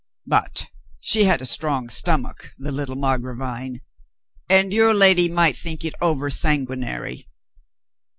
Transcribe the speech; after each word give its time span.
But 0.25 0.65
she 0.99 1.25
had 1.25 1.43
a 1.43 1.45
strong 1.45 1.87
stomach, 1.87 2.53
the 2.57 2.71
little 2.71 2.95
Margravine, 2.95 3.81
and 4.49 4.73
your 4.73 4.95
lady 4.95 5.29
might 5.29 5.55
think 5.55 5.85
it 5.85 5.93
over 6.01 6.31
sanguinary." 6.31 7.29